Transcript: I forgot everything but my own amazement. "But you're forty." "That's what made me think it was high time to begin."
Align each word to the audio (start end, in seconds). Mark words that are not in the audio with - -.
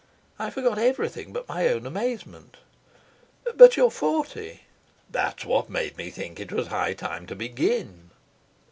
I 0.39 0.49
forgot 0.49 0.79
everything 0.79 1.31
but 1.31 1.47
my 1.47 1.67
own 1.67 1.85
amazement. 1.85 2.57
"But 3.53 3.77
you're 3.77 3.91
forty." 3.91 4.61
"That's 5.11 5.45
what 5.45 5.69
made 5.69 5.95
me 5.95 6.09
think 6.09 6.39
it 6.39 6.51
was 6.51 6.69
high 6.69 6.93
time 6.95 7.27
to 7.27 7.35
begin." 7.35 8.09